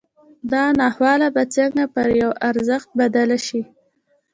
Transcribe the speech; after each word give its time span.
دا 0.51 0.63
ناخواله 0.79 1.27
به 1.35 1.43
څنګه 1.55 1.83
پر 1.93 2.07
یوه 2.21 2.33
ارزښت 2.49 2.89
بدله 2.99 3.37
شي 3.47 3.61